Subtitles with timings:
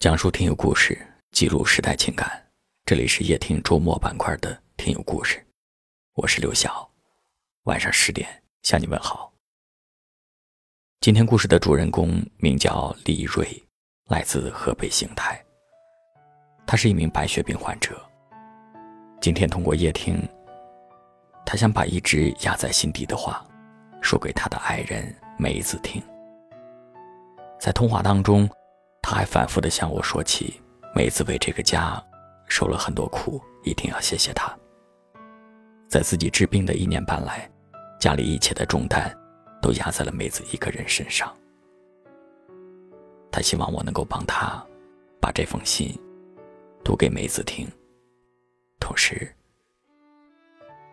[0.00, 0.98] 讲述听友故事，
[1.30, 2.26] 记录时代情感。
[2.86, 5.46] 这里是夜听周末板块的听友故事，
[6.14, 6.90] 我是刘晓。
[7.64, 8.26] 晚上十点
[8.62, 9.30] 向你问好。
[11.02, 13.46] 今天故事的主人公名叫李瑞，
[14.06, 15.38] 来自河北邢台。
[16.66, 18.02] 他是一名白血病患者。
[19.20, 20.26] 今天通过夜听，
[21.44, 23.46] 他想把一直压在心底的话，
[24.00, 26.02] 说给他的爱人梅子听。
[27.58, 28.48] 在通话当中。
[29.02, 30.60] 他还反复的向我说起，
[30.94, 32.02] 梅子为这个家
[32.46, 34.56] 受了很多苦，一定要谢谢他。
[35.88, 37.50] 在自己治病的一年半来，
[37.98, 39.12] 家里一切的重担
[39.60, 41.34] 都压在了梅子一个人身上。
[43.32, 44.64] 他希望我能够帮他
[45.20, 45.98] 把这封信
[46.84, 47.68] 读给梅子听，
[48.78, 49.34] 同时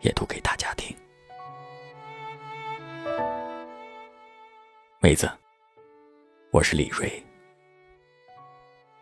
[0.00, 0.96] 也读给大家听。
[5.00, 5.28] 梅子，
[6.50, 7.22] 我是李瑞。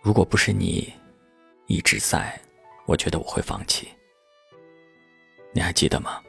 [0.03, 0.93] 如果不是你
[1.69, 2.37] 一直在，
[2.87, 3.89] 我觉得我会放弃。
[5.53, 6.21] 你还记得吗？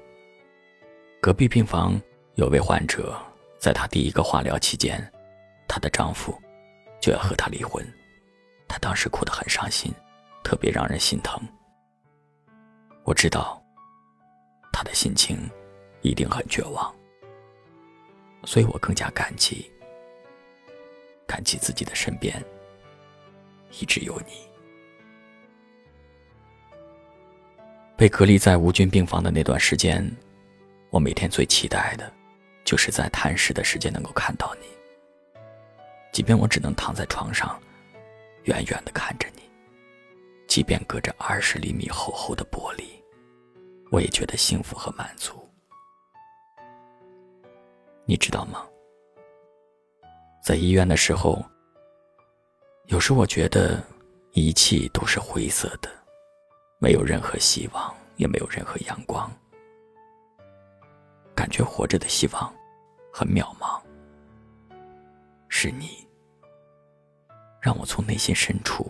[1.20, 2.00] 隔壁病房
[2.36, 3.18] 有位患者，
[3.58, 5.02] 在她第一个化疗期间，
[5.68, 6.40] 她的丈夫
[7.02, 7.84] 就要和她离婚，
[8.68, 9.92] 她当时哭得很伤心，
[10.44, 11.42] 特别让人心疼。
[13.04, 13.60] 我知道
[14.72, 15.50] 她的心情
[16.04, 16.94] 一定很绝望，
[18.46, 19.72] 所以我更加感激，
[21.26, 22.40] 感激自己的身边。
[23.80, 24.34] 一直有你。
[27.96, 30.06] 被隔离在无菌病房的那段时间，
[30.90, 32.12] 我每天最期待的，
[32.66, 34.68] 就是在探视的时间能够看到你。
[36.12, 37.60] 即便我只能躺在床上，
[38.44, 39.42] 远远的看着你，
[40.48, 42.84] 即便隔着二十厘米厚厚的玻璃，
[43.90, 45.34] 我也觉得幸福和满足。
[48.06, 48.68] 你知道吗？
[50.44, 51.44] 在医院的时候。
[52.94, 53.84] 有时我觉得，
[54.34, 55.90] 一切都是灰色的，
[56.78, 59.32] 没有任何希望，也没有任何阳光，
[61.34, 62.54] 感觉活着的希望
[63.12, 63.82] 很渺茫。
[65.50, 66.08] 是你，
[67.60, 68.88] 让我从内心深处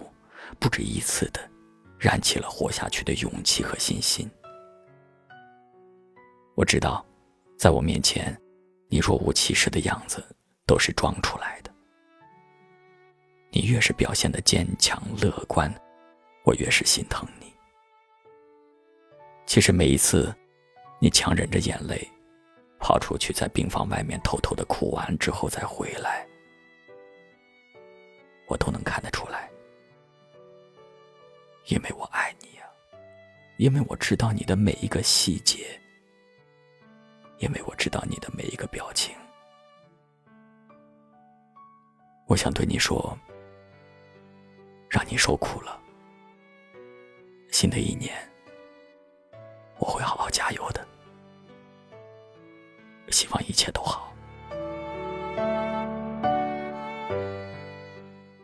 [0.60, 1.40] 不止一次的
[1.98, 4.30] 燃起了活下去的勇气和信心。
[6.56, 7.06] 我知道，
[7.58, 8.38] 在我面前，
[8.90, 10.22] 你若无其事的样子
[10.66, 11.63] 都是装出来的。
[13.56, 15.72] 你越是表现的坚强乐观，
[16.44, 17.54] 我越是心疼你。
[19.46, 20.36] 其实每一次，
[21.00, 22.02] 你强忍着眼泪，
[22.80, 26.26] 跑出去在病房外面偷偷的哭完之后再回来，
[28.48, 29.48] 我都能看得出来，
[31.68, 32.64] 因为我爱你呀，
[33.58, 35.80] 因为我知道你的每一个细节，
[37.38, 39.16] 因为我知道你的每一个表情。
[42.26, 43.16] 我想对你说。
[44.94, 45.76] 让你受苦了。
[47.50, 48.14] 新的一年，
[49.80, 50.86] 我会好好加油的。
[53.08, 54.14] 希望一切都好。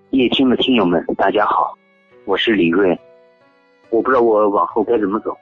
[0.09, 1.77] 夜听的听友们，大家好，
[2.25, 2.99] 我是李瑞。
[3.91, 5.37] 我不知道我往后该怎么走。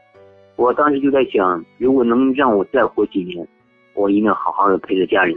[0.58, 3.48] 我当时就在想，如果能让我再活几年，
[3.94, 5.34] 我一定要好好的陪着家人，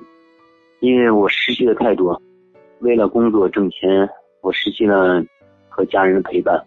[0.81, 2.21] 因为我失去了太多。
[2.81, 4.09] 为了工作挣钱，
[4.41, 5.25] 我失去了。
[5.81, 6.63] 和家人的陪伴，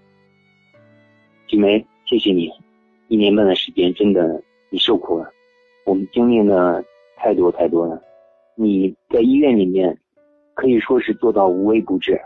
[1.45, 2.51] 菊梅，谢谢你，
[3.09, 4.41] 一年半的时间，真的
[4.71, 5.29] 你受苦了，
[5.85, 6.83] 我们经历了
[7.15, 8.01] 太多太多了。
[8.55, 9.95] 你在医院里面
[10.55, 12.19] 可以说是做到无微不至，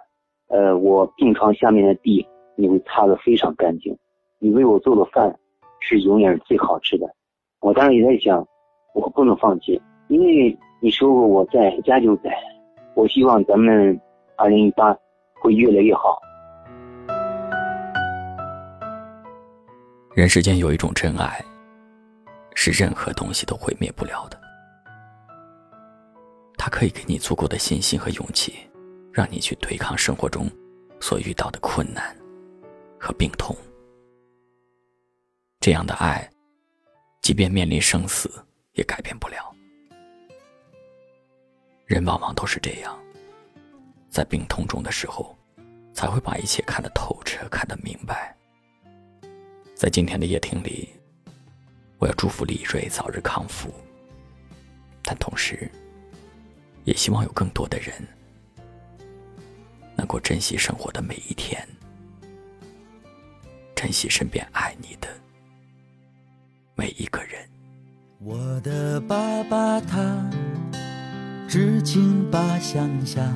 [0.47, 3.93] 呃，我病床下面的地你会擦得非常干净，
[4.39, 5.37] 你为我做的饭
[5.81, 7.05] 是永远是最好吃的。
[7.59, 8.47] 我当时也在想，
[8.93, 12.33] 我不能放弃，因为你说过我在家就在，
[12.95, 13.99] 我希望咱们
[14.37, 14.97] 二零一八
[15.41, 16.17] 会越来越好。
[20.17, 21.45] 人世间有一种真爱，
[22.55, 24.41] 是任何东西都毁灭不了的。
[26.57, 28.67] 它可以给你足够的信心和勇气，
[29.13, 30.50] 让你去对抗生活中
[31.00, 32.17] 所遇到的困难
[33.00, 33.56] 和病痛。
[35.59, 36.27] 这样的爱，
[37.21, 38.44] 即便面临生死，
[38.74, 39.53] 也改变不了。
[41.86, 43.00] 人往往都是这样，
[44.09, 45.38] 在病痛中的时候，
[45.94, 48.36] 才会把一切看得透彻，看得明白。
[49.77, 50.89] 在今天的夜听里，
[52.00, 53.71] 我要祝福李瑞早日康复，
[55.03, 55.69] 但同时，
[56.83, 57.94] 也希望有更多的人
[59.95, 61.63] 能够珍惜生活的每一天，
[63.75, 65.07] 珍惜身边爱你的
[66.74, 67.47] 每一个人。
[68.18, 70.27] 我的爸爸他
[71.47, 73.31] 知青把乡下。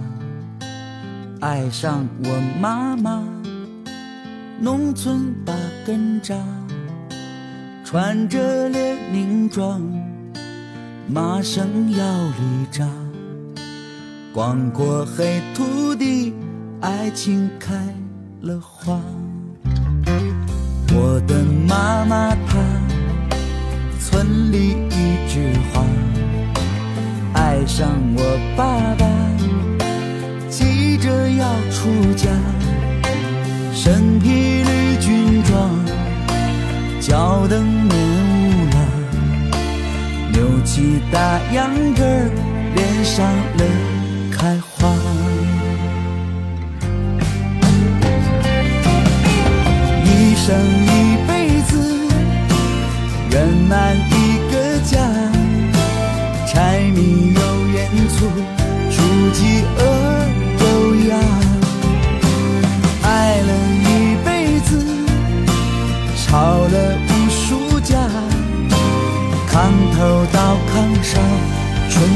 [1.40, 3.41] 爱上我妈妈，
[4.64, 5.52] 农村把
[5.88, 6.36] 根扎，
[7.84, 9.82] 穿着列宁装，
[11.08, 12.06] 马声要
[12.38, 12.88] 离扎，
[14.32, 16.36] 光过黑土地，
[16.80, 17.74] 爱情开
[18.42, 19.02] 了花。
[20.94, 22.60] 我的妈妈她，
[24.00, 25.84] 村里一枝花，
[27.34, 29.10] 爱上我爸爸。
[30.52, 32.30] 急着要出家，
[33.74, 34.51] 身披
[40.74, 42.32] 起大秧歌儿，
[42.74, 43.28] 脸上
[43.58, 43.66] 乐
[44.32, 44.96] 开花。
[50.06, 50.88] 一生一
[51.28, 51.72] 辈子，
[53.32, 53.98] 圆满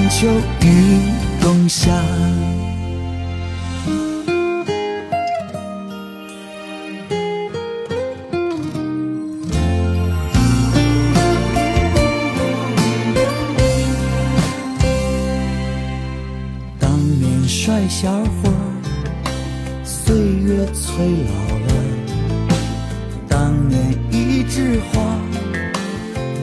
[0.10, 0.28] 秋
[0.62, 1.00] 与
[1.42, 1.92] 冬夏。
[16.80, 18.52] 当年帅小伙。
[19.84, 21.74] 岁月催老了，
[23.28, 25.02] 当年一枝花，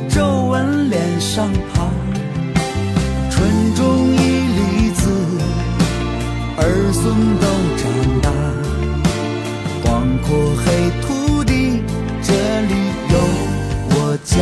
[0.08, 1.88] 皱纹脸上爬，
[7.02, 7.46] 孙都
[7.78, 7.82] 长
[8.22, 8.30] 大，
[9.82, 10.64] 广阔黑
[11.00, 11.82] 土地，
[12.22, 12.72] 这里
[13.10, 13.14] 有
[13.90, 14.36] 我家。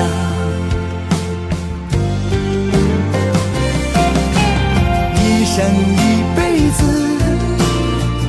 [5.17, 5.57] 一生
[5.97, 6.03] 一
[6.37, 6.39] 辈
[6.77, 6.79] 子。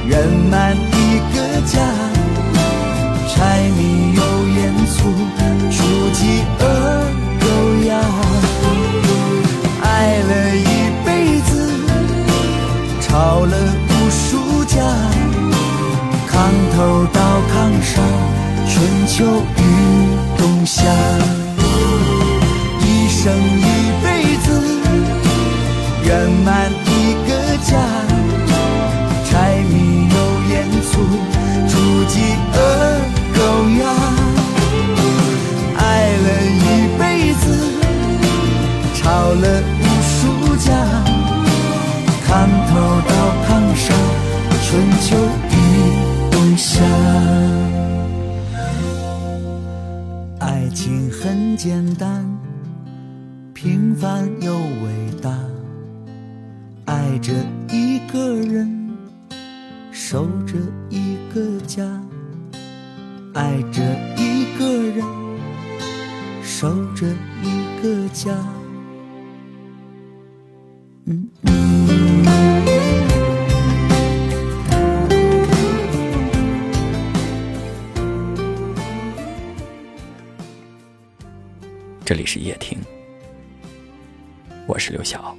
[0.07, 0.15] 圆
[0.49, 1.37] 满一个
[1.67, 1.75] 家，
[3.27, 3.35] 柴
[3.75, 4.19] 米油
[4.55, 5.11] 盐醋，
[5.69, 5.77] 煮
[6.13, 6.21] 鸡
[16.75, 17.19] 头到
[17.51, 18.03] 炕上，
[18.67, 19.25] 春秋
[19.57, 19.59] 与
[20.37, 20.83] 冬夏，
[22.79, 24.47] 一生一辈子，
[26.05, 26.90] 圆满。
[46.61, 46.83] 与冬夏。
[50.39, 52.23] 爱情很简单，
[53.53, 55.35] 平凡又伟大，
[56.85, 57.33] 爱着
[57.69, 58.79] 一个人。
[59.91, 60.55] 守着
[60.89, 61.83] 一个家，
[63.33, 63.81] 爱着
[64.17, 64.65] 一个
[64.95, 65.05] 人，
[66.43, 67.07] 守着
[67.41, 68.31] 一个家。
[71.05, 71.50] 嗯。
[82.03, 82.79] 这里是夜听，
[84.67, 85.37] 我是刘晓。